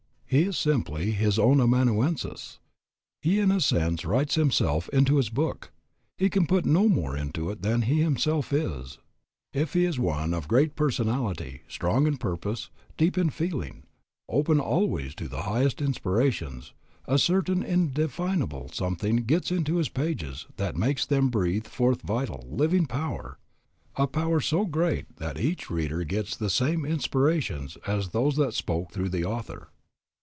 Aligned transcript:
He 0.25 0.43
is 0.43 0.57
simply 0.57 1.11
his 1.11 1.37
own 1.37 1.59
amanuensis. 1.59 2.57
He 3.21 3.41
in 3.41 3.51
a 3.51 3.59
sense 3.59 4.05
writes 4.05 4.35
himself 4.35 4.87
into 4.93 5.17
his 5.17 5.27
book. 5.27 5.73
He 6.17 6.29
can 6.29 6.47
put 6.47 6.65
no 6.65 6.87
more 6.87 7.17
into 7.17 7.49
it 7.49 7.63
than 7.63 7.81
he 7.81 7.99
himself 7.99 8.53
is. 8.53 8.97
If 9.51 9.73
he 9.73 9.83
is 9.83 9.99
one 9.99 10.33
of 10.33 10.45
a 10.45 10.47
great 10.47 10.77
personality, 10.77 11.63
strong 11.67 12.07
in 12.07 12.15
purpose, 12.15 12.69
deep 12.95 13.17
in 13.17 13.29
feeling, 13.29 13.83
open 14.29 14.61
always 14.61 15.13
to 15.15 15.27
the 15.27 15.41
highest 15.41 15.81
inspirations, 15.81 16.71
a 17.07 17.17
certain 17.19 17.61
indefinable 17.61 18.69
something 18.71 19.25
gets 19.25 19.51
into 19.51 19.75
his 19.75 19.89
pages 19.89 20.47
that 20.55 20.77
makes 20.77 21.05
them 21.05 21.27
breathe 21.27 21.67
forth 21.67 22.05
a 22.05 22.07
vital, 22.07 22.47
living 22.49 22.85
power, 22.85 23.37
a 23.97 24.07
power 24.07 24.39
so 24.39 24.63
great 24.65 25.13
that 25.17 25.37
each 25.37 25.69
reader 25.69 26.05
gets 26.05 26.37
the 26.37 26.49
same 26.49 26.85
inspirations 26.85 27.77
as 27.85 28.11
those 28.11 28.37
that 28.37 28.53
spoke 28.53 28.93
through 28.93 29.09
the 29.09 29.25
author. 29.25 29.67